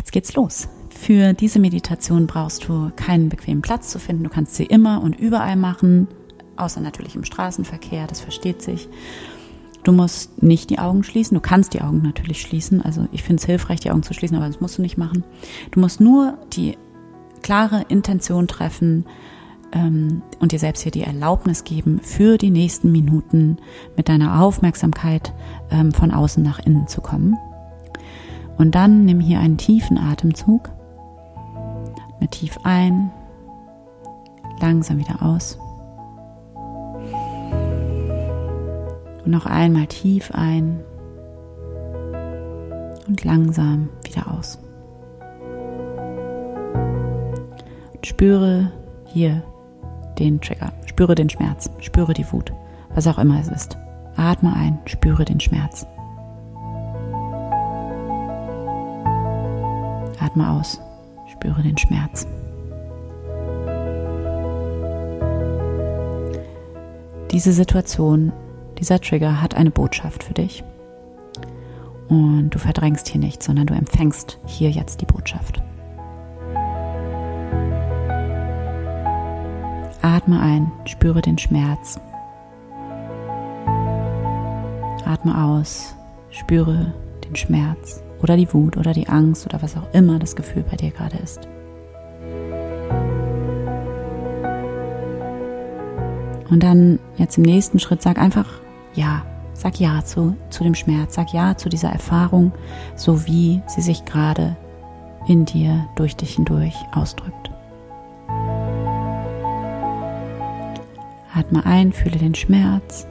Jetzt 0.00 0.12
geht's 0.12 0.32
los. 0.32 0.66
Für 0.88 1.34
diese 1.34 1.58
Meditation 1.58 2.26
brauchst 2.26 2.66
du 2.66 2.90
keinen 2.96 3.28
bequemen 3.28 3.60
Platz 3.60 3.90
zu 3.90 3.98
finden. 3.98 4.24
Du 4.24 4.30
kannst 4.30 4.54
sie 4.54 4.64
immer 4.64 5.02
und 5.02 5.20
überall 5.20 5.56
machen, 5.56 6.08
außer 6.56 6.80
natürlich 6.80 7.16
im 7.16 7.24
Straßenverkehr, 7.24 8.06
das 8.06 8.18
versteht 8.18 8.62
sich. 8.62 8.88
Du 9.82 9.92
musst 9.92 10.42
nicht 10.42 10.70
die 10.70 10.78
Augen 10.78 11.04
schließen. 11.04 11.34
Du 11.34 11.42
kannst 11.42 11.74
die 11.74 11.82
Augen 11.82 12.00
natürlich 12.00 12.40
schließen. 12.40 12.80
Also 12.80 13.08
ich 13.12 13.22
finde 13.22 13.40
es 13.40 13.46
hilfreich, 13.46 13.80
die 13.80 13.90
Augen 13.90 14.02
zu 14.02 14.14
schließen, 14.14 14.38
aber 14.38 14.46
das 14.46 14.62
musst 14.62 14.78
du 14.78 14.82
nicht 14.82 14.96
machen. 14.96 15.22
Du 15.70 15.80
musst 15.80 16.00
nur 16.00 16.38
die 16.54 16.78
klare 17.42 17.84
Intention 17.90 18.48
treffen 18.48 19.04
ähm, 19.72 20.22
und 20.38 20.52
dir 20.52 20.58
selbst 20.58 20.80
hier 20.80 20.92
die 20.92 21.02
Erlaubnis 21.02 21.62
geben, 21.64 22.00
für 22.02 22.38
die 22.38 22.50
nächsten 22.50 22.90
Minuten 22.90 23.58
mit 23.98 24.08
deiner 24.08 24.40
Aufmerksamkeit 24.40 25.34
ähm, 25.70 25.92
von 25.92 26.10
außen 26.10 26.42
nach 26.42 26.58
innen 26.58 26.88
zu 26.88 27.02
kommen. 27.02 27.36
Und 28.60 28.74
dann 28.74 29.06
nimm 29.06 29.20
hier 29.20 29.40
einen 29.40 29.56
tiefen 29.56 29.96
Atemzug. 29.96 30.68
Atme 32.16 32.28
tief 32.28 32.58
ein, 32.62 33.10
langsam 34.60 34.98
wieder 34.98 35.22
aus. 35.22 35.58
Und 39.24 39.30
noch 39.30 39.46
einmal 39.46 39.86
tief 39.86 40.30
ein 40.34 40.80
und 43.08 43.24
langsam 43.24 43.88
wieder 44.04 44.30
aus. 44.30 44.58
Und 47.94 48.06
spüre 48.06 48.72
hier 49.06 49.42
den 50.18 50.38
Trigger, 50.38 50.74
spüre 50.84 51.14
den 51.14 51.30
Schmerz, 51.30 51.70
spüre 51.78 52.12
die 52.12 52.30
Wut, 52.30 52.52
was 52.94 53.06
auch 53.06 53.16
immer 53.16 53.40
es 53.40 53.48
ist. 53.48 53.78
Atme 54.16 54.52
ein, 54.54 54.78
spüre 54.84 55.24
den 55.24 55.40
Schmerz. 55.40 55.86
Atme 60.20 60.50
aus, 60.50 60.80
spüre 61.32 61.62
den 61.62 61.78
Schmerz. 61.78 62.26
Diese 67.30 67.52
Situation 67.52 68.32
dieser 68.78 69.00
Trigger 69.00 69.40
hat 69.40 69.54
eine 69.54 69.70
Botschaft 69.70 70.24
für 70.24 70.34
dich. 70.34 70.62
Und 72.08 72.50
du 72.50 72.58
verdrängst 72.58 73.08
hier 73.08 73.20
nichts, 73.20 73.46
sondern 73.46 73.66
du 73.66 73.74
empfängst 73.74 74.38
hier 74.46 74.70
jetzt 74.70 75.00
die 75.00 75.06
Botschaft. 75.06 75.62
Atme 80.02 80.40
ein, 80.40 80.72
spüre 80.84 81.22
den 81.22 81.38
Schmerz. 81.38 82.00
Atme 85.04 85.44
aus, 85.44 85.94
spüre 86.30 86.92
den 87.24 87.36
Schmerz 87.36 88.02
oder 88.22 88.36
die 88.36 88.52
Wut 88.52 88.76
oder 88.76 88.92
die 88.92 89.08
Angst 89.08 89.46
oder 89.46 89.62
was 89.62 89.76
auch 89.76 89.92
immer 89.92 90.18
das 90.18 90.36
Gefühl 90.36 90.64
bei 90.68 90.76
dir 90.76 90.90
gerade 90.90 91.16
ist. 91.18 91.48
Und 96.50 96.62
dann 96.62 96.98
jetzt 97.16 97.38
im 97.38 97.44
nächsten 97.44 97.78
Schritt 97.78 98.02
sag 98.02 98.18
einfach 98.18 98.46
ja, 98.94 99.22
sag 99.52 99.78
Ja 99.78 100.04
zu, 100.04 100.36
zu 100.50 100.64
dem 100.64 100.74
Schmerz, 100.74 101.14
sag 101.14 101.32
Ja 101.32 101.56
zu 101.56 101.68
dieser 101.68 101.90
Erfahrung, 101.90 102.52
so 102.96 103.26
wie 103.26 103.62
sie 103.66 103.82
sich 103.82 104.04
gerade 104.04 104.56
in 105.28 105.44
dir, 105.44 105.86
durch 105.96 106.16
dich 106.16 106.34
hindurch 106.34 106.74
ausdrückt. 106.92 107.50
Atme 111.32 111.64
ein, 111.64 111.92
fühle 111.92 112.18
den 112.18 112.34
Schmerz, 112.34 113.06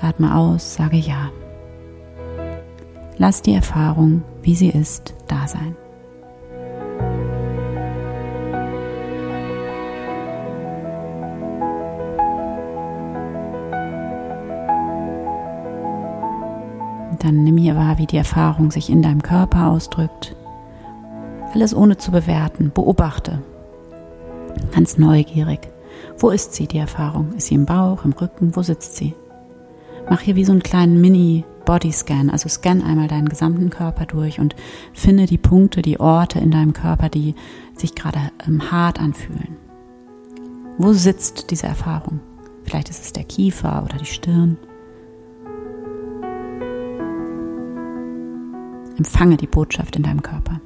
atme 0.00 0.34
aus, 0.34 0.74
sage 0.74 0.96
Ja. 0.96 1.30
Lass 3.18 3.42
die 3.42 3.54
Erfahrung, 3.54 4.22
wie 4.42 4.54
sie 4.54 4.70
ist, 4.70 5.14
da 5.28 5.46
sein. 5.46 5.76
Dann 17.18 17.44
nimm 17.44 17.58
hier 17.58 17.76
wahr, 17.76 17.98
wie 17.98 18.06
die 18.06 18.16
Erfahrung 18.16 18.70
sich 18.70 18.88
in 18.88 19.02
deinem 19.02 19.22
Körper 19.22 19.68
ausdrückt. 19.68 20.34
Alles 21.52 21.74
ohne 21.74 21.98
zu 21.98 22.10
bewerten. 22.10 22.72
Beobachte. 22.74 23.42
Ganz 24.72 24.96
neugierig. 24.96 25.60
Wo 26.18 26.30
ist 26.30 26.54
sie, 26.54 26.66
die 26.66 26.78
Erfahrung? 26.78 27.34
Ist 27.36 27.48
sie 27.48 27.56
im 27.56 27.66
Bauch, 27.66 28.04
im 28.04 28.12
Rücken? 28.12 28.56
Wo 28.56 28.62
sitzt 28.62 28.96
sie? 28.96 29.14
Mach 30.08 30.20
hier 30.20 30.34
wie 30.34 30.44
so 30.44 30.52
einen 30.52 30.62
kleinen 30.62 31.00
Mini-Body-Scan. 31.60 32.30
Also 32.30 32.48
scan 32.48 32.82
einmal 32.82 33.08
deinen 33.08 33.28
gesamten 33.28 33.70
Körper 33.70 34.06
durch 34.06 34.40
und 34.40 34.56
finde 34.92 35.26
die 35.26 35.38
Punkte, 35.38 35.82
die 35.82 36.00
Orte 36.00 36.38
in 36.38 36.50
deinem 36.50 36.72
Körper, 36.72 37.08
die 37.08 37.34
sich 37.74 37.94
gerade 37.94 38.20
ähm, 38.46 38.70
hart 38.70 39.00
anfühlen. 39.00 39.56
Wo 40.78 40.92
sitzt 40.92 41.50
diese 41.50 41.66
Erfahrung? 41.66 42.20
Vielleicht 42.64 42.90
ist 42.90 43.04
es 43.04 43.12
der 43.12 43.24
Kiefer 43.24 43.82
oder 43.84 43.98
die 43.98 44.06
Stirn. 44.06 44.56
Empfange 48.96 49.36
die 49.36 49.46
Botschaft 49.46 49.96
in 49.96 50.02
deinem 50.02 50.22
Körper. 50.22 50.60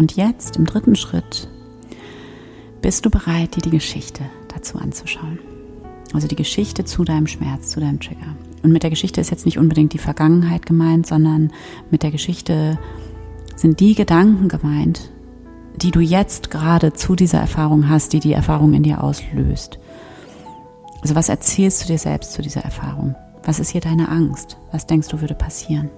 Und 0.00 0.16
jetzt 0.16 0.56
im 0.56 0.64
dritten 0.64 0.96
Schritt 0.96 1.46
bist 2.80 3.04
du 3.04 3.10
bereit, 3.10 3.54
dir 3.54 3.60
die 3.60 3.68
Geschichte 3.68 4.24
dazu 4.48 4.78
anzuschauen. 4.78 5.38
Also 6.14 6.26
die 6.26 6.36
Geschichte 6.36 6.86
zu 6.86 7.04
deinem 7.04 7.26
Schmerz, 7.26 7.68
zu 7.68 7.80
deinem 7.80 8.00
Trigger. 8.00 8.34
Und 8.62 8.72
mit 8.72 8.82
der 8.82 8.88
Geschichte 8.88 9.20
ist 9.20 9.30
jetzt 9.30 9.44
nicht 9.44 9.58
unbedingt 9.58 9.92
die 9.92 9.98
Vergangenheit 9.98 10.64
gemeint, 10.64 11.06
sondern 11.06 11.52
mit 11.90 12.02
der 12.02 12.12
Geschichte 12.12 12.78
sind 13.56 13.78
die 13.80 13.94
Gedanken 13.94 14.48
gemeint, 14.48 15.10
die 15.76 15.90
du 15.90 16.00
jetzt 16.00 16.50
gerade 16.50 16.94
zu 16.94 17.14
dieser 17.14 17.38
Erfahrung 17.38 17.90
hast, 17.90 18.14
die 18.14 18.20
die 18.20 18.32
Erfahrung 18.32 18.72
in 18.72 18.82
dir 18.82 19.04
auslöst. 19.04 19.78
Also 21.02 21.14
was 21.14 21.28
erzählst 21.28 21.82
du 21.82 21.88
dir 21.88 21.98
selbst 21.98 22.32
zu 22.32 22.40
dieser 22.40 22.62
Erfahrung? 22.62 23.16
Was 23.44 23.60
ist 23.60 23.68
hier 23.68 23.82
deine 23.82 24.08
Angst? 24.08 24.56
Was 24.72 24.86
denkst 24.86 25.08
du 25.08 25.20
würde 25.20 25.34
passieren? 25.34 25.90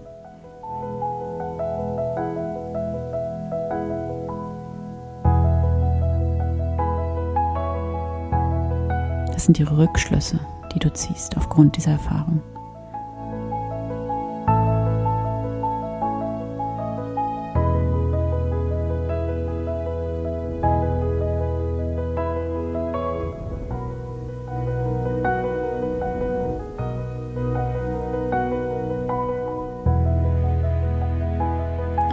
Das 9.43 9.47
sind 9.47 9.59
die 9.59 9.65
Rückschlüsse, 9.65 10.39
die 10.73 10.79
du 10.79 10.93
ziehst 10.93 11.37
aufgrund 11.37 11.77
dieser 11.77 11.91
Erfahrung. 11.91 12.41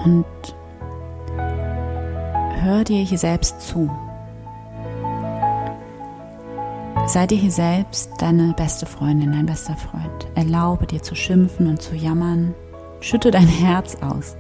Und 0.03 0.25
hör 2.63 2.84
dir 2.84 3.03
hier 3.03 3.19
selbst 3.19 3.61
zu. 3.61 3.88
Sei 7.09 7.25
dir 7.25 7.40
hier 7.40 7.52
selbst 7.52 8.12
deine 8.20 8.53
beste 8.53 8.86
Freundin, 8.86 9.31
dein 9.31 9.47
bester 9.47 9.75
Freund. 9.75 10.28
Erlaube 10.36 10.86
dir 10.86 11.02
zu 11.02 11.16
schimpfen 11.16 11.66
und 11.66 11.81
zu 11.81 11.96
jammern. 11.96 12.53
Schütte 13.00 13.31
dein 13.31 13.47
Herz 13.47 13.96
aus. 13.96 14.38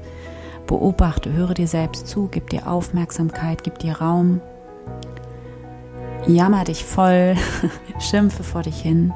Beobachte, 0.67 1.33
höre 1.33 1.55
dir 1.55 1.67
selbst 1.67 2.07
zu, 2.07 2.27
gib 2.31 2.51
dir 2.51 2.67
Aufmerksamkeit, 2.67 3.63
gib 3.63 3.79
dir 3.79 3.93
Raum. 3.93 4.39
Jammer 6.27 6.63
dich 6.63 6.85
voll, 6.85 7.35
schimpfe 7.99 8.43
vor 8.43 8.61
dich 8.61 8.79
hin, 8.79 9.13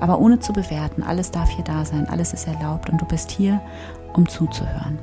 aber 0.00 0.18
ohne 0.18 0.40
zu 0.40 0.52
bewerten. 0.52 1.04
Alles 1.04 1.30
darf 1.30 1.50
hier 1.50 1.62
da 1.64 1.84
sein, 1.84 2.08
alles 2.08 2.32
ist 2.32 2.48
erlaubt 2.48 2.90
und 2.90 3.00
du 3.00 3.04
bist 3.04 3.30
hier, 3.30 3.60
um 4.14 4.28
zuzuhören. 4.28 4.98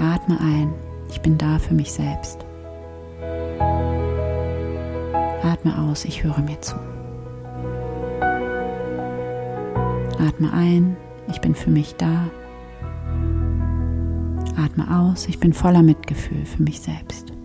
Atme 0.00 0.40
ein, 0.40 0.72
ich 1.10 1.20
bin 1.20 1.36
da 1.36 1.58
für 1.58 1.74
mich 1.74 1.92
selbst. 1.92 2.45
Atme 5.56 5.78
aus, 5.78 6.04
ich 6.04 6.22
höre 6.22 6.38
mir 6.40 6.60
zu. 6.60 6.76
Atme 10.18 10.52
ein, 10.52 10.98
ich 11.28 11.40
bin 11.40 11.54
für 11.54 11.70
mich 11.70 11.94
da. 11.96 12.28
Atme 14.62 14.86
aus, 14.90 15.26
ich 15.28 15.40
bin 15.40 15.54
voller 15.54 15.82
Mitgefühl 15.82 16.44
für 16.44 16.62
mich 16.62 16.80
selbst. 16.80 17.35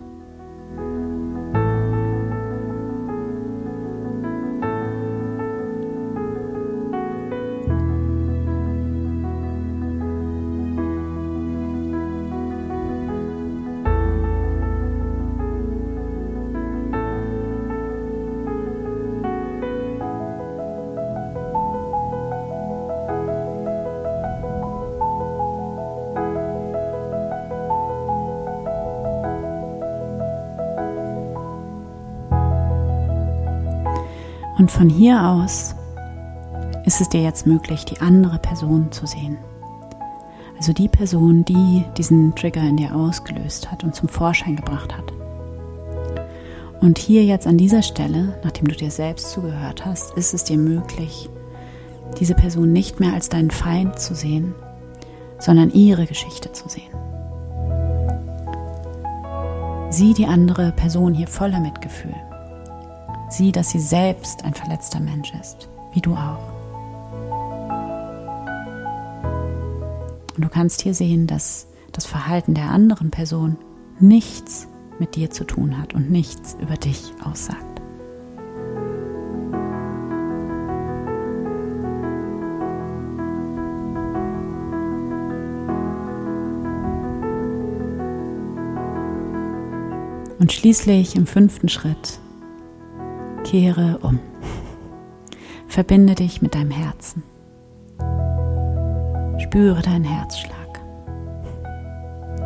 Und 34.58 34.70
von 34.70 34.88
hier 34.88 35.22
aus 35.22 35.74
ist 36.84 37.00
es 37.00 37.08
dir 37.08 37.22
jetzt 37.22 37.46
möglich, 37.46 37.84
die 37.84 38.00
andere 38.00 38.38
Person 38.38 38.92
zu 38.92 39.06
sehen. 39.06 39.38
Also 40.58 40.72
die 40.72 40.88
Person, 40.88 41.44
die 41.44 41.84
diesen 41.96 42.34
Trigger 42.34 42.62
in 42.62 42.76
dir 42.76 42.94
ausgelöst 42.94 43.70
hat 43.70 43.82
und 43.82 43.94
zum 43.94 44.08
Vorschein 44.08 44.56
gebracht 44.56 44.96
hat. 44.96 45.12
Und 46.80 46.98
hier 46.98 47.24
jetzt 47.24 47.46
an 47.46 47.58
dieser 47.58 47.82
Stelle, 47.82 48.38
nachdem 48.42 48.68
du 48.68 48.74
dir 48.74 48.90
selbst 48.90 49.30
zugehört 49.30 49.86
hast, 49.86 50.16
ist 50.16 50.34
es 50.34 50.44
dir 50.44 50.58
möglich, 50.58 51.30
diese 52.18 52.34
Person 52.34 52.72
nicht 52.72 53.00
mehr 53.00 53.14
als 53.14 53.28
deinen 53.28 53.50
Feind 53.50 53.98
zu 53.98 54.14
sehen, 54.14 54.54
sondern 55.38 55.70
ihre 55.70 56.06
Geschichte 56.06 56.52
zu 56.52 56.68
sehen. 56.68 56.92
Sieh 59.90 60.14
die 60.14 60.26
andere 60.26 60.72
Person 60.72 61.14
hier 61.14 61.28
voller 61.28 61.60
Mitgefühl. 61.60 62.14
Sieh, 63.32 63.50
dass 63.50 63.70
sie 63.70 63.80
selbst 63.80 64.44
ein 64.44 64.52
verletzter 64.52 65.00
Mensch 65.00 65.32
ist, 65.40 65.70
wie 65.94 66.02
du 66.02 66.12
auch. 66.12 66.52
Und 70.36 70.44
du 70.44 70.50
kannst 70.50 70.82
hier 70.82 70.92
sehen, 70.92 71.26
dass 71.26 71.66
das 71.92 72.04
Verhalten 72.04 72.52
der 72.52 72.68
anderen 72.68 73.10
Person 73.10 73.56
nichts 73.98 74.68
mit 74.98 75.16
dir 75.16 75.30
zu 75.30 75.44
tun 75.44 75.78
hat 75.78 75.94
und 75.94 76.10
nichts 76.10 76.58
über 76.60 76.74
dich 76.74 77.10
aussagt. 77.24 77.80
Und 90.38 90.52
schließlich 90.52 91.16
im 91.16 91.26
fünften 91.26 91.70
Schritt 91.70 92.18
kehre 93.52 93.98
um. 94.00 94.18
Verbinde 95.68 96.14
dich 96.14 96.40
mit 96.40 96.54
deinem 96.54 96.70
Herzen. 96.70 97.22
Spüre 99.38 99.82
deinen 99.82 100.06
Herzschlag. 100.06 100.80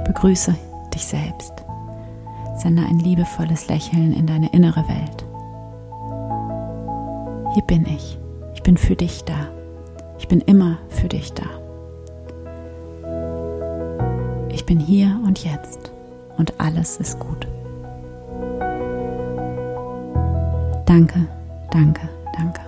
Begrüße 0.05 0.57
dich 0.93 1.07
selbst. 1.07 1.53
Sende 2.57 2.83
ein 2.83 2.99
liebevolles 2.99 3.69
Lächeln 3.69 4.15
in 4.15 4.27
deine 4.27 4.53
innere 4.53 4.83
Welt. 4.89 5.25
Hier 7.55 7.63
bin 7.63 7.87
ich. 7.87 8.19
Ich 8.55 8.65
bin 8.65 8.77
für 8.77 8.97
dich 8.97 9.23
da. 9.23 9.47
Ich 10.19 10.27
bin 10.27 10.41
immer 10.41 10.79
für 10.89 11.07
dich 11.07 11.33
da. 11.33 11.47
Ich 14.51 14.67
bin 14.67 14.81
hier 14.81 15.21
und 15.25 15.45
jetzt 15.45 15.93
und 16.37 16.59
alles 16.59 16.97
ist 16.97 17.21
gut. 17.21 17.47
Danke, 20.87 21.27
danke, 21.73 22.09
danke. 22.37 22.61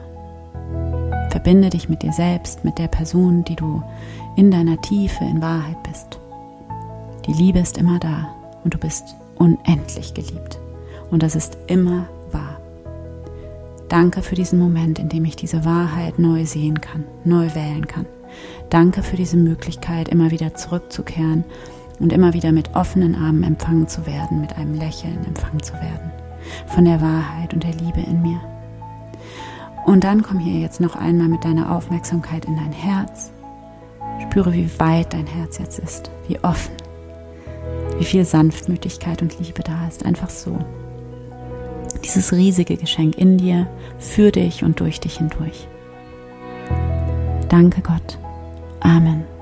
Verbinde 1.30 1.70
dich 1.70 1.88
mit 1.88 2.02
dir 2.02 2.12
selbst, 2.12 2.64
mit 2.64 2.76
der 2.78 2.88
Person, 2.88 3.44
die 3.44 3.54
du 3.54 3.80
in 4.34 4.50
deiner 4.50 4.80
Tiefe 4.80 5.24
in 5.24 5.40
Wahrheit 5.40 5.80
bist. 5.84 6.18
Die 7.26 7.32
Liebe 7.32 7.60
ist 7.60 7.78
immer 7.78 8.00
da 8.00 8.28
und 8.64 8.74
du 8.74 8.78
bist 8.78 9.14
unendlich 9.36 10.14
geliebt. 10.14 10.58
Und 11.12 11.22
das 11.22 11.36
ist 11.36 11.58
immer 11.68 12.08
wahr. 12.32 12.58
Danke 13.88 14.22
für 14.22 14.34
diesen 14.34 14.58
Moment, 14.58 14.98
in 14.98 15.08
dem 15.08 15.24
ich 15.24 15.36
diese 15.36 15.64
Wahrheit 15.64 16.18
neu 16.18 16.44
sehen 16.44 16.80
kann, 16.80 17.04
neu 17.24 17.54
wählen 17.54 17.86
kann. 17.86 18.06
Danke 18.68 19.04
für 19.04 19.16
diese 19.16 19.36
Möglichkeit, 19.36 20.08
immer 20.08 20.32
wieder 20.32 20.54
zurückzukehren 20.54 21.44
und 22.00 22.12
immer 22.12 22.34
wieder 22.34 22.50
mit 22.50 22.74
offenen 22.74 23.14
Armen 23.14 23.44
empfangen 23.44 23.86
zu 23.86 24.06
werden, 24.06 24.40
mit 24.40 24.56
einem 24.56 24.74
Lächeln 24.74 25.24
empfangen 25.24 25.62
zu 25.62 25.74
werden 25.74 26.10
von 26.66 26.84
der 26.84 27.00
Wahrheit 27.00 27.54
und 27.54 27.64
der 27.64 27.74
Liebe 27.74 28.00
in 28.00 28.22
mir. 28.22 28.40
Und 29.86 30.04
dann 30.04 30.22
komm 30.22 30.38
hier 30.38 30.60
jetzt 30.60 30.80
noch 30.80 30.96
einmal 30.96 31.28
mit 31.28 31.44
deiner 31.44 31.72
Aufmerksamkeit 31.74 32.44
in 32.44 32.56
dein 32.56 32.72
Herz. 32.72 33.32
Spüre, 34.22 34.52
wie 34.52 34.70
weit 34.78 35.14
dein 35.14 35.26
Herz 35.26 35.58
jetzt 35.58 35.78
ist, 35.78 36.10
wie 36.26 36.38
offen, 36.40 36.74
wie 37.98 38.04
viel 38.04 38.24
Sanftmütigkeit 38.24 39.22
und 39.22 39.38
Liebe 39.38 39.62
da 39.62 39.86
ist, 39.88 40.04
einfach 40.04 40.30
so. 40.30 40.58
Dieses 42.04 42.32
riesige 42.32 42.76
Geschenk 42.76 43.16
in 43.16 43.38
dir, 43.38 43.66
für 43.98 44.30
dich 44.30 44.62
und 44.62 44.80
durch 44.80 45.00
dich 45.00 45.18
hindurch. 45.18 45.66
Danke 47.48 47.80
Gott. 47.80 48.18
Amen. 48.80 49.37